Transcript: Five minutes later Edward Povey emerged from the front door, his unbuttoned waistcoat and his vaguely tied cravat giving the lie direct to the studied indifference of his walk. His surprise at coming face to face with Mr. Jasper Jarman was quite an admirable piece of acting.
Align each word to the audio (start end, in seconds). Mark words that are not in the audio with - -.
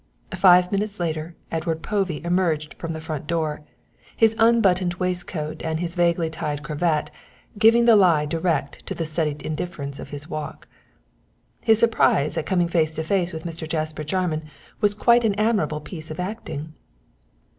Five 0.33 0.71
minutes 0.71 0.99
later 0.99 1.35
Edward 1.51 1.83
Povey 1.83 2.23
emerged 2.23 2.73
from 2.79 2.93
the 2.93 2.99
front 2.99 3.27
door, 3.27 3.61
his 4.17 4.35
unbuttoned 4.39 4.95
waistcoat 4.95 5.61
and 5.63 5.79
his 5.79 5.93
vaguely 5.93 6.27
tied 6.27 6.63
cravat 6.63 7.11
giving 7.59 7.85
the 7.85 7.95
lie 7.95 8.25
direct 8.25 8.83
to 8.87 8.95
the 8.95 9.05
studied 9.05 9.43
indifference 9.43 9.99
of 9.99 10.09
his 10.09 10.27
walk. 10.27 10.67
His 11.63 11.77
surprise 11.77 12.35
at 12.35 12.47
coming 12.47 12.67
face 12.67 12.93
to 12.95 13.03
face 13.03 13.31
with 13.31 13.43
Mr. 13.45 13.69
Jasper 13.69 14.03
Jarman 14.03 14.45
was 14.79 14.95
quite 14.95 15.23
an 15.23 15.35
admirable 15.35 15.81
piece 15.81 16.09
of 16.09 16.19
acting. 16.19 16.73